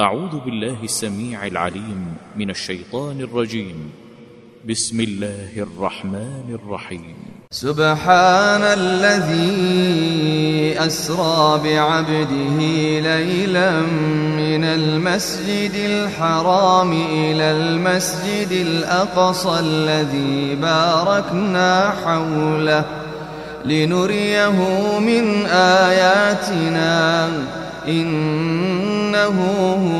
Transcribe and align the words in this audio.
أعوذ 0.00 0.40
بالله 0.44 0.76
السميع 0.84 1.46
العليم 1.46 2.16
من 2.36 2.50
الشيطان 2.50 3.20
الرجيم. 3.20 3.90
بسم 4.68 5.00
الله 5.00 5.48
الرحمن 5.56 6.58
الرحيم. 6.64 7.16
سبحان 7.50 8.62
الذي 8.62 9.50
أسرى 10.78 11.60
بعبده 11.64 12.58
ليلا 13.00 13.70
من 14.40 14.64
المسجد 14.64 15.74
الحرام 15.74 16.92
إلى 16.92 17.50
المسجد 17.50 18.52
الأقصى 18.52 19.58
الذي 19.60 20.54
باركنا 20.54 21.92
حوله 22.04 22.84
لنريه 23.64 24.58
من 24.98 25.46
آياتنا. 25.86 27.28
إنه 27.88 29.36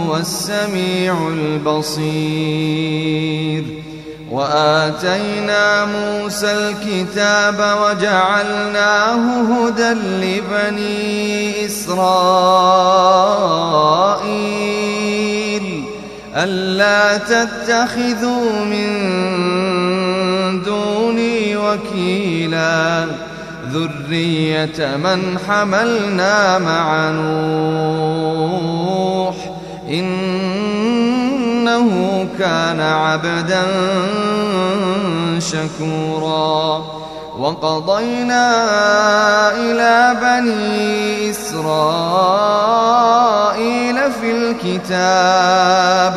هو 0.07 0.17
السميع 0.17 1.29
البصير. 1.29 3.01
وآتينا 4.30 5.85
موسى 5.85 6.52
الكتاب 6.52 7.79
وجعلناه 7.83 9.43
هدى 9.43 9.93
لبني 9.93 11.66
إسرائيل. 11.66 12.01
ألا 16.37 17.16
تتخذوا 17.16 18.65
من 18.65 18.91
دوني 20.62 21.57
وكيلاً 21.57 23.30
ذرية 23.73 24.97
من 24.97 25.38
حملنا 25.48 26.59
مع 26.59 27.10
نوح 27.10 28.30
إنه 29.88 30.69
كان 32.38 32.80
عبدا 32.80 33.62
شكورا. 35.38 37.01
وقضينا 37.41 38.46
إلى 39.52 40.16
بني 40.23 41.30
إسرائيل 41.30 42.10
في 44.13 44.30
الكتاب 44.30 46.15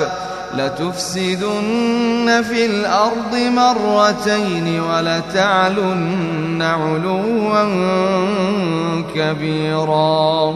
لتفسدن 0.57 2.43
في 2.49 2.65
الأرض 2.65 3.35
مرتين 3.35 4.79
ولتعلن 4.79 6.61
علوا 6.61 7.63
كبيرا. 9.15 10.55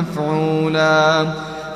مفعولا. 0.00 1.26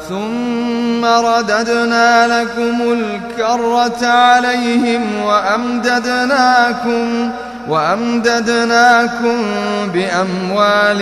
ثم 0.09 1.05
رددنا 1.05 2.27
لكم 2.27 2.93
الكرة 2.93 4.07
عليهم 4.07 5.03
وأمددناكم 5.25 7.31
وأمددناكم 7.69 9.37
بأموال 9.95 11.01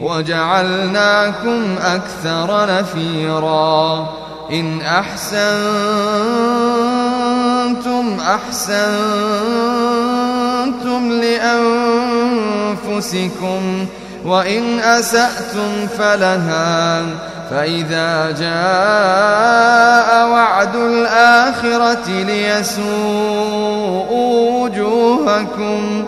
وجعلناكم 0.00 1.62
أكثر 1.84 2.68
نفيرا. 2.78 4.08
إن 4.52 4.80
أحسنتم 4.80 5.36
أحسنتم 8.20 8.96
لأنفسكم 11.12 11.85
وإن 14.24 14.78
أسأتم 14.78 15.86
فلها 15.98 17.02
فإذا 17.50 18.30
جاء 18.30 20.28
وعد 20.28 20.76
الآخرة 20.76 22.08
ليسوءوا 22.08 22.86
وجوهكم 24.62 26.04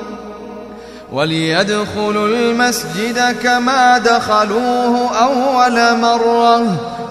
وليدخلوا 1.13 2.29
المسجد 2.29 3.37
كما 3.43 3.99
دخلوه 3.99 5.11
أول 5.19 5.99
مرة 6.01 6.63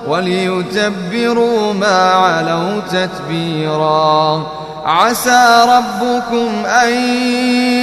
وليتبروا 0.07 1.73
ما 1.73 2.11
علوا 2.11 2.81
تتبيرا 2.91 4.47
عسى 4.87 5.65
ربكم 5.67 6.65
أن 6.65 6.93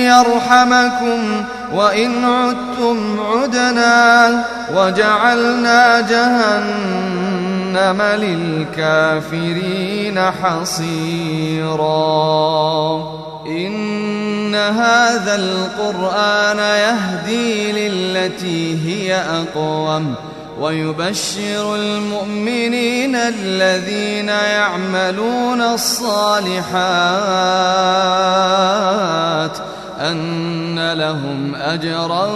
يرحمكم 0.00 1.44
وإن 1.72 2.25
عدتم 2.25 3.20
عدنا 3.20 4.44
وجعلنا 4.75 6.00
جهنم 6.00 8.03
للكافرين 8.82 10.20
حصيرا. 10.42 11.94
إن 13.47 14.54
هذا 14.54 15.36
القرآن 15.36 16.59
يهدي 16.59 17.72
للتي 17.72 18.78
هي 18.86 19.16
أقوم. 19.16 20.15
ويبشر 20.60 21.75
المؤمنين 21.76 23.16
الذين 23.16 24.28
يعملون 24.28 25.60
الصالحات 25.60 26.65
أن 30.00 30.92
لهم 30.92 31.54
أجرا 31.54 32.26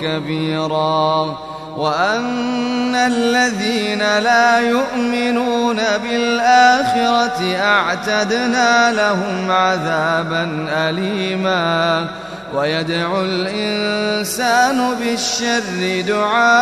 كبيرا 0.00 1.38
وأن 1.76 2.94
الذين 2.94 3.98
لا 3.98 4.60
يؤمنون 4.60 5.76
بالآخرة 6.02 7.56
أعتدنا 7.56 8.92
لهم 8.92 9.50
عذابا 9.50 10.66
أليما 10.70 12.06
ويدعو 12.54 13.20
الإنسان 13.20 14.94
بالشر 14.94 16.00
دعاءه 16.08 16.58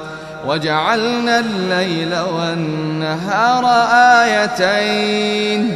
وجعلنا 0.48 1.40
الليل 1.40 2.16
والنهار 2.20 3.66
آيتين. 4.24 5.76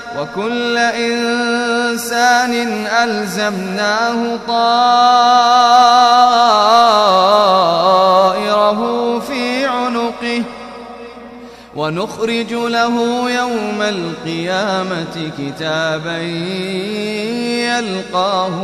وكل 0.19 0.77
إنسان 0.77 2.53
ألزمناه 2.87 4.37
طائره 4.47 4.79
في 9.19 9.65
عنقه 9.65 10.43
ونخرج 11.75 12.53
له 12.53 12.95
يوم 13.31 13.81
القيامة 13.81 15.31
كتابا 15.37 16.17
يلقاه 17.71 18.55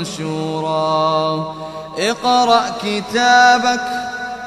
منشورا. 0.00 1.56
اقرأ 1.98 2.62
كتابك 2.82 3.95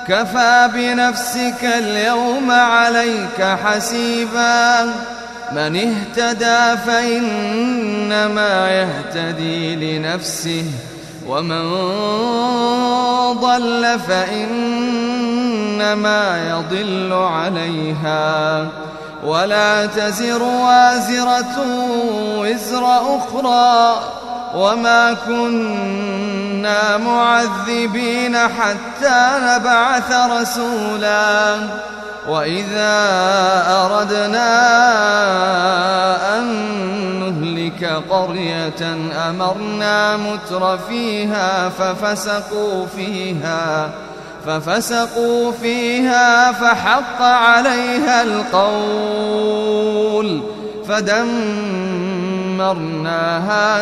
كفى 0.09 0.69
بنفسك 0.73 1.63
اليوم 1.63 2.51
عليك 2.51 3.57
حسيبا. 3.65 4.94
من 5.51 5.75
اهتدى 5.75 6.77
فإنما 6.85 8.69
يهتدي 8.71 9.75
لنفسه 9.75 10.65
ومن 11.27 11.71
ضل 13.33 14.00
فإنما 14.07 15.00
يضل 16.50 17.13
عليها. 17.13 18.67
ولا 19.25 19.85
تزر 19.85 20.44
وازرة 20.44 21.65
وزر 22.38 22.85
أخرى. 23.17 24.00
وما 24.55 25.13
كنا 25.27 26.97
معذبين 26.97 28.37
حتى 28.37 29.29
نبعث 29.41 30.11
رسولا. 30.11 31.55
وإذا 32.29 32.97
أردنا 33.67 34.49
أن 36.37 36.45
نهلك 37.19 37.81
قرية 38.09 38.81
أمرنا 39.29 40.17
متر 40.17 40.77
فيها 40.77 41.69
ففسقوا 41.69 42.85
فيها 42.95 43.89
ففسقوا 44.45 45.51
فيها 45.51 46.51
فحق 46.51 47.21
عليها 47.21 48.23
القول. 48.23 49.39
فدمرناها 50.89 52.63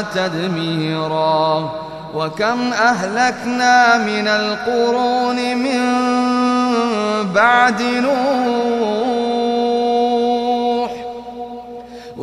تدميرا. 0.01 1.71
وكم 2.15 2.73
أهلكنا 2.73 3.97
من 3.97 4.27
القرون 4.27 5.57
من 5.57 5.81
بعد 7.35 7.81
نوح 7.81 9.16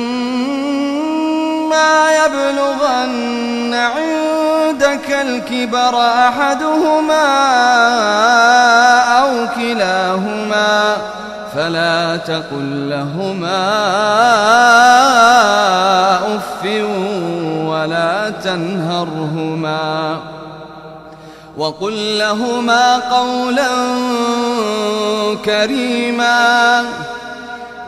يبلغن 2.25 3.75
عندك 3.75 5.10
الكبر 5.10 6.00
أحدهما 6.00 7.28
أو 9.19 9.49
كلاهما 9.56 10.96
فلا 11.54 12.16
تقل 12.16 12.90
لهما 12.90 13.69
أف 16.37 16.64
ولا 17.66 18.31
تنهرهما. 18.44 20.18
وقل 21.59 22.18
لهما 22.18 22.97
قولا 23.16 23.68
كريما 25.44 26.85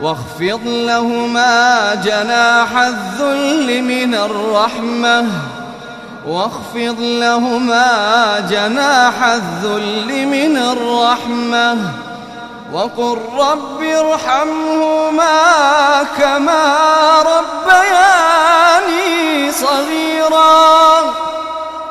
واخفض 0.01 0.61
لهما 0.65 1.95
جناح 1.95 2.77
الذل 2.77 3.81
من 3.81 4.15
الرحمة 4.15 5.25
واخفض 6.27 6.99
لهما 6.99 7.89
جناح 8.49 9.23
الذل 9.23 10.27
من 10.27 10.57
الرحمة 10.57 11.77
وقل 12.73 13.17
رب 13.37 13.83
ارحمهما 13.83 15.33
كما 16.17 16.75
ربياني 17.21 18.31
صغيرا 19.51 21.01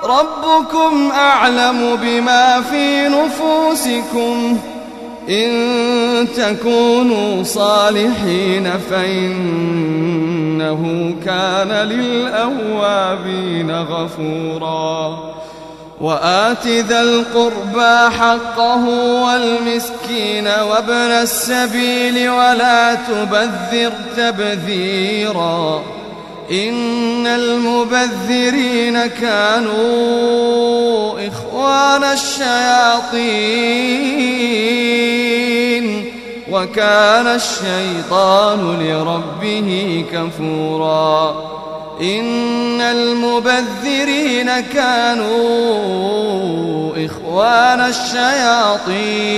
ربكم 0.04 1.10
أعلم 1.10 1.98
بما 2.02 2.60
في 2.60 3.08
نفوسكم. 3.08 4.58
إن 5.28 6.28
تكونوا 6.36 7.42
صالحين 7.42 8.70
فإنه 8.90 10.82
كان 11.24 11.68
للأوابين 11.68 13.70
غفورا. 13.70 15.18
وآت 16.00 16.66
ذا 16.66 17.00
القربى 17.00 18.10
حقه 18.18 18.84
والمسكين 19.24 20.46
وابن 20.46 20.92
السبيل 20.92 22.28
ولا 22.28 22.94
تبذر 22.94 23.92
تبذيرا. 24.16 25.82
إن 26.50 27.26
المبذرين 27.26 29.06
كانوا 29.06 29.74
إخوان 31.28 32.04
الشياطين 32.04 33.44
وكان 36.50 37.26
الشيطان 37.26 38.78
لربه 38.80 40.04
كفورا. 40.12 41.54
إن 42.00 42.80
المبذرين 42.80 44.60
كانوا 44.60 45.34
إخوان 47.06 47.80
الشياطين 47.80 49.34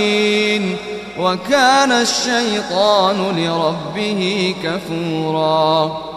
وكان 1.19 1.91
الشيطان 1.91 3.17
لربه 3.37 4.55
كفورا. 4.63 6.16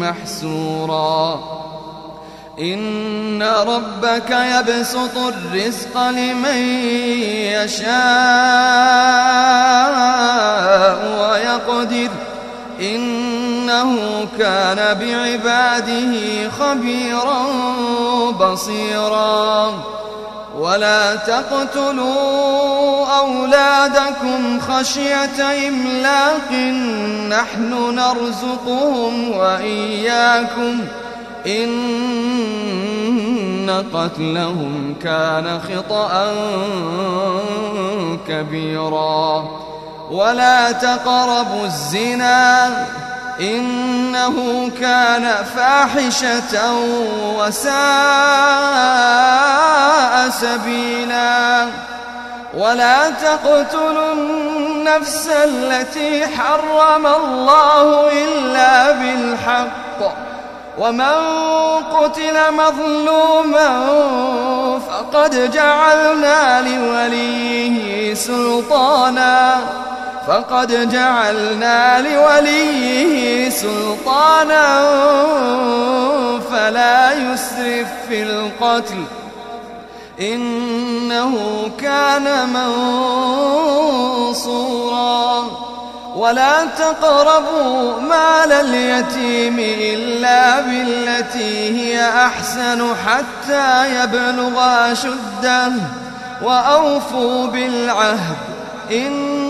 محسورا. 0.00 1.40
إن 2.60 3.42
ربك 3.42 4.30
يبسط 4.30 5.16
الرزق 5.16 6.08
لمن 6.08 6.62
يشاء 7.52 7.90
ويقدر. 11.20 12.10
إنه 12.80 13.96
كان 14.38 14.76
بعباده 14.76 16.14
خبيرا 16.60 17.46
بصيرا. 18.30 19.99
ولا 20.60 21.16
تقتلوا 21.16 23.06
أولادكم 23.18 24.60
خشية 24.60 25.68
إملاق 25.68 26.52
نحن 27.28 27.94
نرزقهم 27.94 29.30
وإياكم 29.30 30.84
إن 31.46 31.80
قتلهم 33.94 34.94
كان 35.02 35.60
خطأ 35.60 36.32
كبيرا 38.28 39.50
ولا 40.10 40.72
تقربوا 40.72 41.64
الزنا 41.64 42.70
إنه 43.40 44.70
كان 44.80 45.44
فاحشة 45.56 46.74
وساء 47.38 47.70
سبيلا. 50.30 51.66
ولا 52.54 53.10
تقتلوا 53.10 54.12
النفس 54.12 55.28
التي 55.44 56.26
حرم 56.26 57.06
الله 57.06 58.12
إلا 58.12 58.92
بالحق. 58.92 60.00
ومن 60.78 61.14
قتل 61.92 62.36
مظلوما 62.52 63.68
فقد 64.88 65.52
جعلنا 65.52 66.60
لوليه 66.60 68.14
سلطانا. 68.14 69.56
فقد 70.30 70.90
جعلنا 70.90 72.00
لوليه 72.00 73.50
سلطانا 73.50 74.82
فلا 76.50 77.12
يسرف 77.12 77.88
في 78.08 78.22
القتل. 78.22 79.04
إنه 80.20 81.36
كان 81.80 82.48
منصورا. 84.28 85.44
ولا 86.16 86.64
تقربوا 86.64 88.00
مال 88.00 88.52
اليتيم 88.52 89.56
إلا 89.58 90.60
بالتي 90.60 91.80
هي 91.80 92.08
أحسن 92.08 92.94
حتى 93.06 94.02
يبلغ 94.02 94.60
أشده. 94.92 95.72
وأوفوا 96.42 97.46
بالعهد. 97.46 98.36
إن 98.92 99.49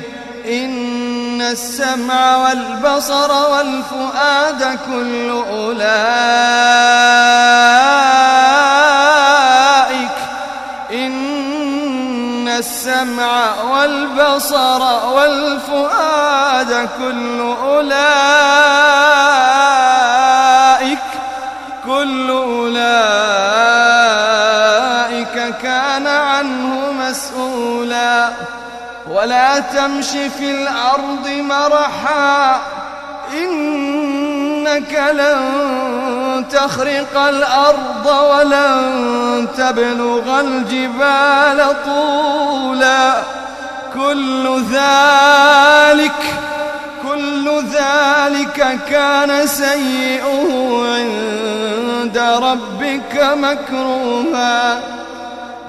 إن 0.45 1.41
السمع 1.41 2.37
والبصر 2.37 3.31
والفؤاد 3.51 4.79
كل 4.85 5.29
أولئك. 5.29 5.81
إن 10.91 12.47
السمع 12.47 13.61
والبصر 13.61 14.81
والفؤاد 15.07 16.89
كل 16.97 17.39
أولئك. 17.63 19.40
ولا 29.21 29.59
تمش 29.59 30.09
في 30.09 30.51
الأرض 30.51 31.27
مرحا 31.27 32.61
إنك 33.33 34.93
لن 35.13 36.45
تخرق 36.51 37.17
الأرض 37.17 38.05
ولن 38.05 39.47
تبلغ 39.57 40.39
الجبال 40.39 41.75
طولا. 41.85 43.13
كل 43.93 44.61
ذلك 44.71 46.21
كل 47.03 47.63
ذلك 47.73 48.79
كان 48.89 49.47
سيئه 49.47 50.47
عند 50.95 52.17
ربك 52.17 53.29
مكروها. 53.33 54.79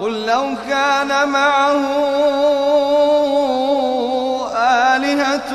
قل 0.00 0.26
لو 0.26 0.54
كان 0.68 1.28
معه 1.28 1.80
آلهة 4.56 5.52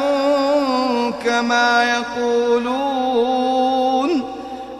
كما 1.25 1.83
يقولون 1.83 3.11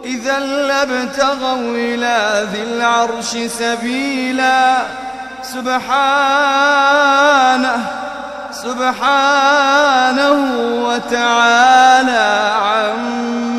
إذا 0.04 0.38
لابتغوا 0.38 1.74
إلى 1.74 2.46
ذي 2.52 2.62
العرش 2.62 3.36
سبيلا. 3.36 4.82
سبحانه 5.42 6.82
سبحانه 8.52 10.32
وتعالى 10.86 12.52
عما 12.62 13.51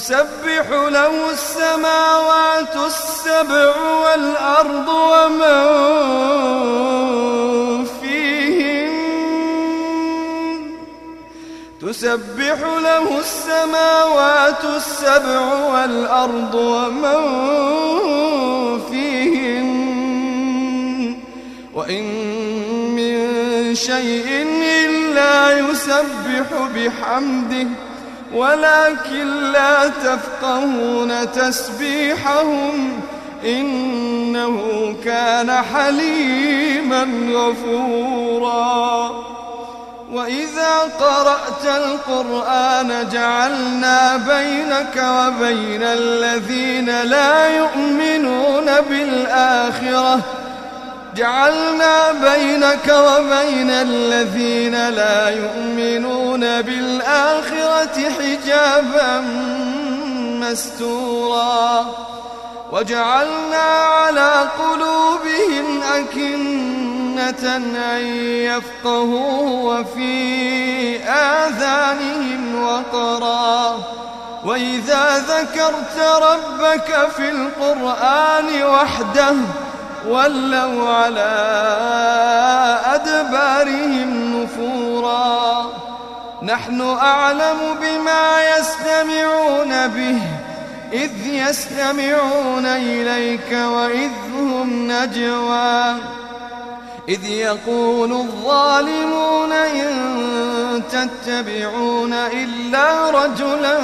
تسبح 0.00 0.66
له 0.70 1.30
السماوات 1.30 2.76
السبع 2.76 3.76
والأرض 3.76 4.88
ومن 4.88 5.60
فيهن. 7.84 8.92
تسبح 11.80 12.58
له 12.82 13.18
السماوات 13.18 14.64
السبع 14.64 15.40
والأرض 15.72 16.54
ومن 16.54 17.20
فيهن. 18.90 19.70
وإن 21.74 22.04
من 22.96 23.74
شيء 23.74 24.46
إلا 24.86 25.58
يسبح 25.58 26.48
بحمده. 26.74 27.89
ولكن 28.34 29.52
لا 29.52 29.88
تفقهون 29.88 31.32
تسبيحهم 31.32 33.00
إنه 33.44 34.94
كان 35.04 35.50
حليما 35.52 37.08
غفورا. 37.32 39.10
وإذا 40.12 40.78
قرأت 41.00 41.64
القرآن 41.64 43.08
جعلنا 43.12 44.16
بينك 44.16 44.96
وبين 44.96 45.82
الذين 45.82 47.02
لا 47.02 47.48
يؤمنون 47.48 48.66
بالآخرة 48.90 50.20
جعلنا 51.14 52.12
بينك 52.12 52.88
وبين 52.88 53.70
الذين 53.70 54.88
لا 54.88 55.28
يؤمنون 55.28 56.62
بالآخرة 56.62 58.10
حجابا 58.18 59.20
مستورا. 60.40 61.86
وجعلنا 62.72 63.68
على 63.84 64.48
قلوبهم 64.58 65.82
أكنة 65.82 67.56
أن 67.56 68.06
يفقهوا 68.24 69.74
وفي 69.74 70.98
آذانهم 71.08 72.64
وقرا. 72.64 73.78
وإذا 74.44 75.24
ذكرت 75.28 75.98
ربك 76.22 77.08
في 77.16 77.28
القرآن 77.28 78.62
وحده 78.62 79.34
ولوا 80.08 80.88
على 80.88 81.32
أدبارهم 82.84 84.42
نفورا. 84.42 85.66
نحن 86.42 86.80
أعلم 86.80 87.58
بما 87.80 88.56
يستمعون 88.58 89.86
به 89.86 90.20
إذ 90.92 91.26
يستمعون 91.26 92.66
إليك 92.66 93.52
وإذ 93.52 94.10
هم 94.34 94.92
نجوى. 94.92 95.94
إذ 97.08 97.24
يقول 97.24 98.12
الظالمون 98.12 99.52
إن 99.52 100.82
تتبعون 100.90 102.12
إلا 102.12 103.10
رجلا 103.10 103.80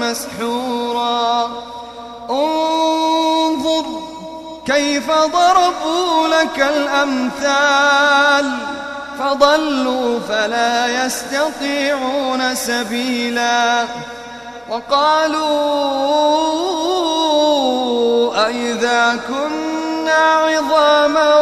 مسحورا. 0.00 1.50
انظر 2.30 4.07
كيف 4.68 5.10
ضربوا 5.10 6.28
لك 6.28 6.58
الأمثال؟ 6.76 8.50
فضلوا 9.18 10.20
فلا 10.28 11.04
يستطيعون 11.04 12.54
سبيلا. 12.54 13.84
وقالوا 14.70 15.48
أئذا 18.46 19.20
كنا 19.28 20.34
عظاما 20.34 21.34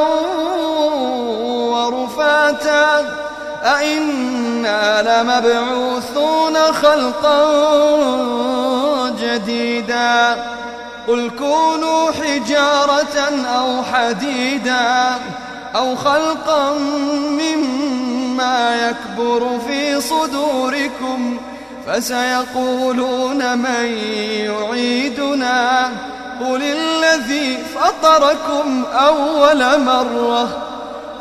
ورفاتا 1.71 3.05
أئنا 3.65 5.03
لمبعوثون 5.03 6.57
خلقا 6.57 7.45
جديدا. 9.21 10.37
قل 11.09 11.31
كونوا 11.39 12.11
حجارة 12.11 13.45
أو 13.59 13.83
حديدا 13.83 15.19
أو 15.77 15.97
خلقا 15.97 16.73
مما 17.31 18.89
يكبر 18.89 19.59
في 19.69 20.01
صدوركم 20.01 21.39
فسيقولون 21.87 23.59
من 23.59 23.87
يعيدنا 24.45 25.91
قل 26.41 26.63
الذي 26.63 27.59
فطركم 27.75 28.85
أول 28.95 29.81
مرة 29.81 30.49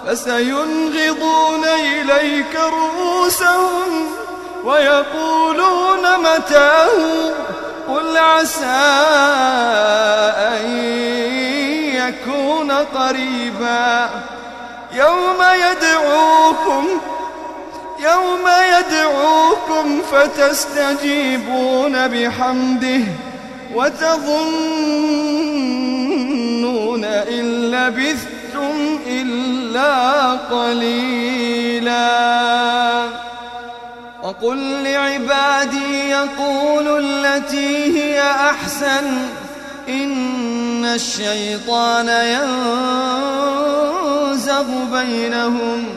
فسينغضون 0.08 1.64
إليك 1.66 2.56
رؤوسهم 2.56 4.08
ويقولون 4.64 6.02
متاه 6.20 6.90
قل 7.88 8.18
عسى 8.18 8.66
أن 10.38 10.66
يكون 11.96 12.72
قريبا. 12.72 14.10
يوم 14.94 15.44
يدعوكم 15.54 16.88
يوم 18.00 18.48
يدعوكم 18.78 20.02
فتستجيبون 20.12 22.08
بحمده 22.08 23.02
وتظنون 23.76 24.26
إن 27.06 27.72
لبثتم 27.72 29.00
إلا 29.08 30.32
قليلاً. 30.32 32.26
وقل 34.46 34.84
لعبادي 34.84 36.10
يقولوا 36.10 37.00
التي 37.00 38.00
هي 38.00 38.22
أحسن 38.22 39.28
إن 39.90 40.86
الشيطان 40.86 42.08
ينزغ 44.30 44.66
بينهم 44.92 45.88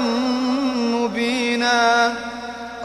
مبيناً 0.93 2.13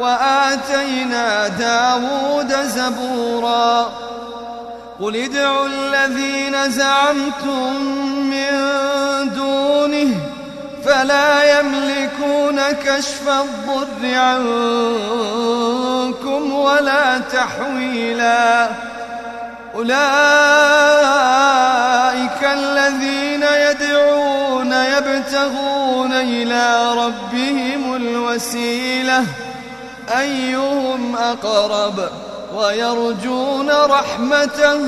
وآتينا 0.00 1.48
داود 1.48 2.52
زبورا. 2.52 3.92
قل 5.00 5.16
ادعوا 5.16 5.66
الذين 5.66 6.70
زعمتم 6.70 7.82
من 8.30 8.50
دونه 9.34 10.10
فلا 10.84 11.58
يملكون 11.58 12.58
كشف 12.72 13.28
الضر 13.28 14.14
عنكم 14.14 14.52
ولا 16.52 17.18
تحويلا. 17.18 18.68
أولئك 19.74 19.98
الذين 22.42 23.42
يدعون 23.42 24.72
يبتغون 24.72 26.12
إلى 26.12 26.92
ربهم 26.94 27.94
الوسيلة. 27.94 29.24
أيهم 30.18 31.16
أقرب 31.16 32.08
ويرجون 32.54 33.70
رحمته 33.70 34.80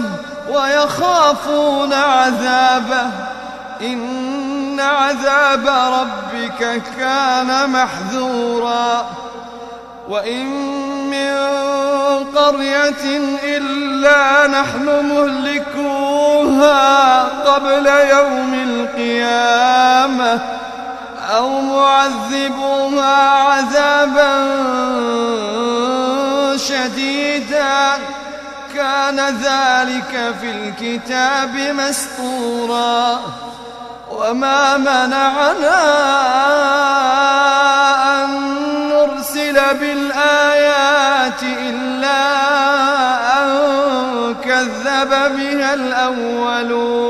ويخافون 0.51 1.93
عذابه 1.93 3.11
إن 3.81 4.81
عذاب 4.81 5.67
ربك 6.01 6.83
كان 6.99 7.71
محذورا 7.71 9.07
وإن 10.09 10.47
من 11.11 11.35
قرية 12.37 13.19
إلا 13.43 14.47
نحن 14.47 14.85
مهلكوها 15.07 16.81
قبل 17.23 17.87
يوم 17.87 18.55
القيامة 18.55 20.41
أو 21.37 21.61
معذبوها 21.61 23.29
عذابا 23.29 24.33
شديدا. 26.57 27.99
كان 28.75 29.21
ذلك 29.21 30.35
في 30.41 30.51
الكتاب 30.51 31.55
مسطورا. 31.57 33.21
وما 34.11 34.77
منعنا 34.77 35.81
أن 38.25 38.31
نرسل 38.89 39.55
بالآيات 39.75 41.43
إلا 41.43 42.23
أن 43.43 43.49
كذب 44.45 45.11
بها 45.11 45.75
الأولون. 45.75 47.10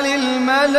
للملائكة 0.00 0.72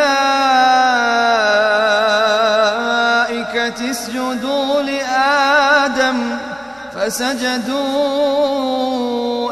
اسجدوا 3.91 4.81
لآدم 4.81 6.37
فسجدوا 6.95 7.93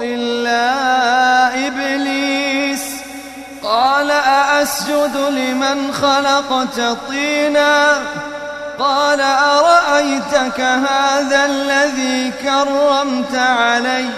إلا 0.01 0.71
إبليس. 1.67 2.83
قال 3.63 4.11
أأسجد 4.11 5.17
لمن 5.17 5.93
خلقت 5.93 6.97
طينا؟ 7.09 7.93
قال 8.79 9.21
أرأيتك 9.21 10.61
هذا 10.61 11.45
الذي 11.45 12.31
كرمت 12.43 13.35
علي؟ 13.35 14.09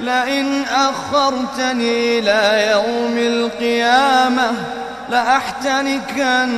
لئن 0.00 0.64
أخرتني 0.64 2.18
إلى 2.18 2.70
يوم 2.70 3.18
القيامة 3.18 4.52
لأحتنكن 5.10 6.54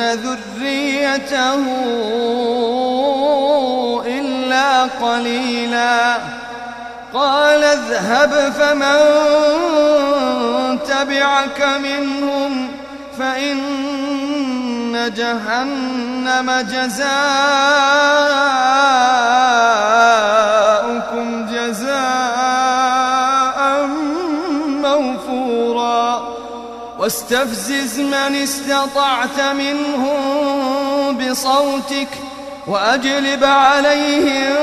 ذريته 0.00 1.64
إلا 4.06 4.82
قليلا. 4.82 6.16
قال 7.14 7.64
اذهب 7.64 8.52
فمن 8.52 8.98
تبعك 10.88 11.62
منهم 11.82 12.68
فإن 13.18 13.62
جهنم 15.16 16.50
جزاؤكم 16.70 18.12
واستفزز 27.02 28.00
من 28.00 28.34
استطعت 28.42 29.40
منهم 29.40 31.18
بصوتك 31.18 32.08
وأجلب 32.66 33.44
عليهم 33.44 34.54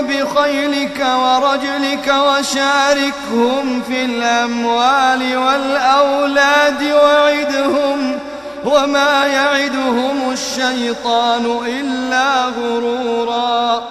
بخيلك 0.00 1.06
ورجلك 1.16 2.14
وشاركهم 2.14 3.82
في 3.88 4.04
الأموال 4.04 5.36
والأولاد 5.36 6.82
وعدهم 6.82 8.18
وما 8.64 9.26
يعدهم 9.26 10.32
الشيطان 10.32 11.60
إلا 11.66 12.44
غرورا. 12.44 13.82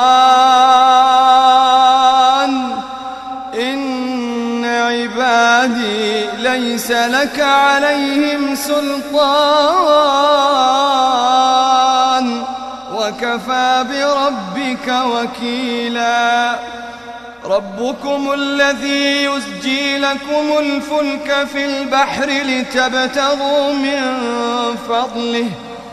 إن 3.60 4.64
عبادي 4.64 6.26
ليس 6.38 6.90
لك 6.90 7.40
عليهم 7.40 8.54
سلطان. 8.54 9.10
وكفى 12.94 13.84
بربك 13.90 14.88
وكيلا. 15.06 16.58
ربكم 17.44 18.32
الذي 18.32 19.24
يسجي 19.24 19.98
لكم 19.98 20.58
الفلك 20.58 21.48
في 21.52 21.64
البحر 21.64 22.26
لتبتغوا 22.26 23.72
من 23.72 24.02
فضله. 24.88 25.50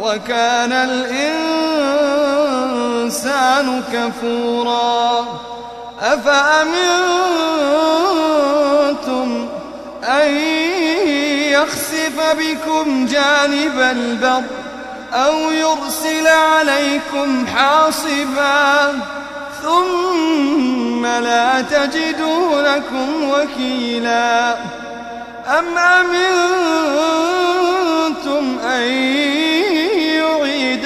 وكان 0.00 0.72
الإنسان 3.02 3.82
كفورا. 3.92 5.26
أفأمنتم 6.00 6.78
أن 10.04 10.36
يخسف 11.52 12.36
بكم 12.38 13.06
جانب 13.06 13.80
البر 13.80 14.42
أو 15.14 15.50
يرسل 15.50 16.26
عليكم 16.26 17.46
حاصبا؟ 17.46 19.00
ثم 19.62 21.06
لا 21.06 21.60
تجدوا 21.60 22.62
لكم 22.62 23.30
وكيلا. 23.30 24.56
أم 25.58 25.78
أمنتم 25.78 26.18
أن 28.64 28.82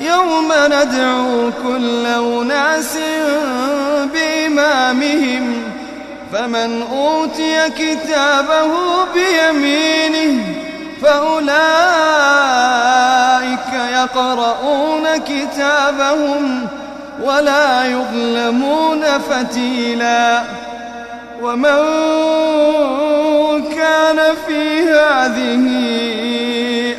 يوم 0.00 0.52
ندعو 0.66 1.50
كل 1.62 2.06
أناس 2.06 2.98
بإمامهم 4.12 5.62
فمن 6.32 6.82
أوتي 6.82 7.70
كتابه 7.70 8.72
بيمينه 9.14 10.44
فأولئك 11.02 11.50
يقرؤون 13.92 15.16
كتابهم 15.16 16.66
ولا 17.22 17.84
يظلمون 17.84 19.04
فتيلا. 19.18 20.42
ومن 21.42 21.80
كان 23.74 24.36
في 24.46 24.82
هذه 24.82 25.64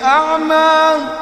أعمى 0.03 1.20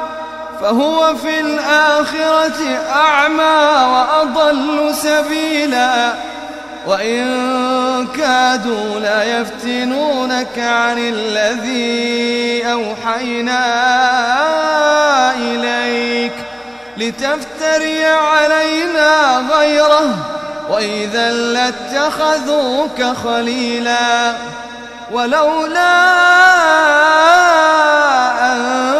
فهو 0.60 1.16
في 1.16 1.40
الآخرة 1.40 2.78
أعمى 2.94 3.86
وأضل 3.92 4.94
سبيلا. 4.94 6.12
وإن 6.86 8.06
كادوا 8.06 9.00
ليفتنونك 9.00 10.58
عن 10.58 10.98
الذي 10.98 12.62
أوحينا 12.72 13.64
إليك. 15.34 16.32
لتفتري 16.96 18.06
علينا 18.06 19.42
غيره 19.52 20.16
وإذا 20.70 21.32
لاتخذوك 21.32 23.02
خليلا. 23.24 24.32
ولولا 25.12 26.00
أن 28.52 28.99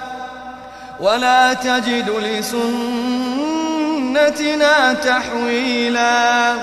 ولا 1.01 1.53
تجد 1.53 2.09
لسنتنا 4.09 4.93
تحويلا. 4.93 6.53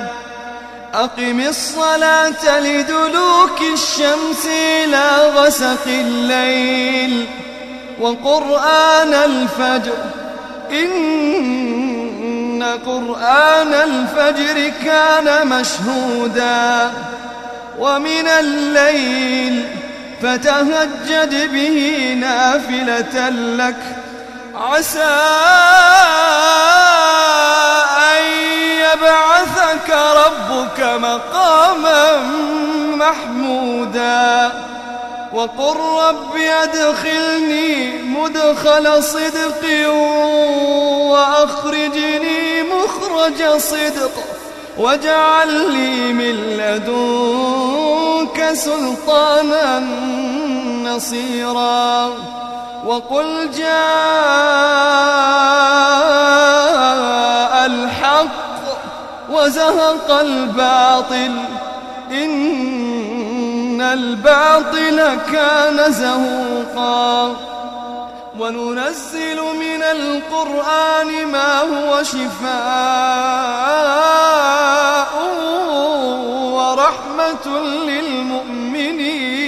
أقم 0.95 1.41
الصلاة 1.41 2.59
لدلوك 2.61 3.61
الشمس 3.73 4.47
إلى 4.85 5.33
غسق 5.35 5.87
الليل. 5.87 7.27
وقرآن 8.01 9.15
الفجر 9.15 9.99
إن 10.73 12.65
قرآن 12.87 13.73
الفجر 13.73 14.73
كان 14.85 15.47
مشهودا. 15.49 16.91
ومن 17.79 18.29
الليل 18.29 19.65
فتهجد 20.23 21.53
به 21.53 22.17
نافلة 22.21 23.29
لك. 23.29 23.77
عسى 24.59 25.17
أن 28.11 28.23
يبعثك 28.85 29.91
ربك 29.91 30.81
مقاما 30.81 32.03
محمودا. 32.97 34.53
وقل 35.33 35.77
رب 36.09 36.37
أدخلني 36.37 38.03
مدخل 38.03 39.03
صدق 39.03 39.91
وأخرجني 41.11 42.63
مخرج 42.63 43.59
صدق 43.59 44.13
واجعل 44.79 45.71
لي 45.73 46.13
من 46.13 46.35
لدنك 46.59 48.39
سلطانا 48.55 49.81
نصيرا. 50.85 52.13
وقل 52.87 53.51
جاء 53.51 53.69
الحق 57.67 58.49
وزهق 59.31 60.11
الباطل 60.11 61.33
إن 62.11 63.81
الباطل 63.81 65.19
كان 65.33 65.93
زهوقا. 65.93 67.37
وننزل 68.39 69.37
من 69.37 69.83
القرآن 69.83 71.27
ما 71.27 71.61
هو 71.61 72.03
شفاء 72.03 72.29
ورحمة 76.55 77.47
للمؤمنين. 77.89 79.48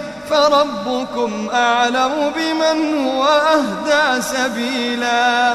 فربكم 0.31 1.49
أعلم 1.53 2.31
بمن 2.35 3.07
هو 3.07 3.23
أهدى 3.25 4.21
سبيلا 4.21 5.53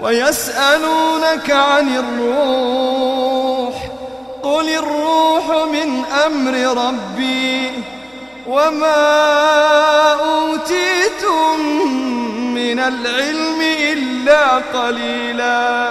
ويسألونك 0.00 1.50
عن 1.50 1.96
الروح 1.96 3.74
قل 4.42 4.68
الروح 4.68 5.68
من 5.72 6.04
أمر 6.26 6.84
ربي 6.86 7.70
وما 8.46 8.92
أوتيتم 10.12 11.60
من 12.54 12.78
العلم 12.78 13.60
إلا 13.92 14.46
قليلا 14.74 15.90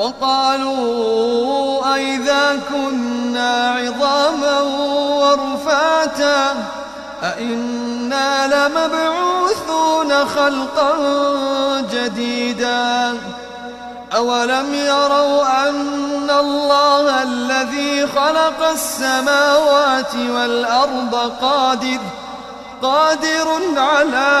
وقالوا 0.00 1.94
أئذا 1.94 2.60
كنا 2.68 3.70
عظاما 3.70 4.60
ورفاتا 5.20 6.54
أئنا 7.22 8.46
لمبعوثون 8.46 10.26
خلقا 10.26 10.92
جديدا 11.92 13.18
أولم 14.16 14.74
يروا 14.74 15.68
أن 15.68 16.30
الله 16.30 17.22
الذي 17.22 18.06
خلق 18.06 18.68
السماوات 18.72 20.14
والأرض 20.14 21.32
قادر 21.42 22.00
قادر 22.82 23.48
على 23.76 24.40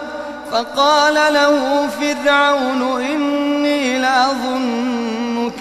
فقال 0.52 1.14
له 1.14 1.88
فرعون 1.88 3.02
إني 3.02 4.00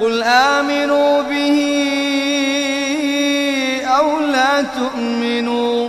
قل 0.00 0.22
آمنوا 0.22 1.22
به 1.22 1.58
أو 3.98 4.20
لا 4.20 4.62
تؤمنوا 4.62 5.88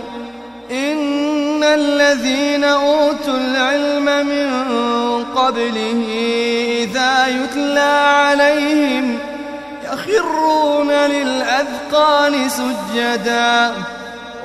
إن 0.70 1.64
الذين 1.64 2.64
أوتوا 2.64 3.36
العلم 3.36 4.26
من 4.26 4.66
قبله 5.24 6.04
إذا 6.82 7.26
يتلى 7.26 7.80
عليهم 8.06 9.18
يخرون 9.92 10.90
للأذقان 10.90 12.48
سجدا 12.48 13.72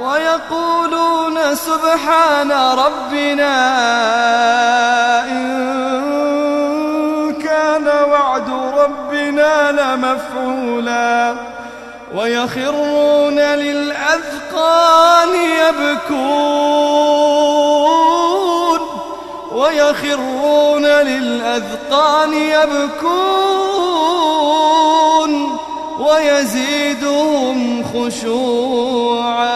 ويقولون 0.01 1.55
سبحان 1.55 2.51
ربنا 2.51 3.55
إن 5.31 6.40
ربنا 9.51 9.95
لمفعولا 9.95 11.35
ويخرون 12.15 13.39
للأذقان 13.39 15.29
يبكون 15.67 16.41
ويخرون 19.51 20.85
للأذقان 20.85 22.33
يبكون 22.33 23.21
ويزيدهم 25.99 27.83
خشوعا 27.93 29.51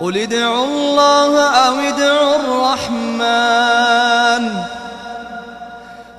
قل 0.00 0.18
ادعوا 0.18 0.64
الله 0.64 1.40
أو 1.40 1.74
ادعوا 1.74 2.36
الرحمن 2.36 3.86